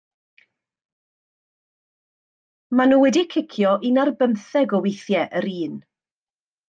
[2.75, 5.77] Maen nhw wedi cicio un ar bymtheg o weithiau yr un.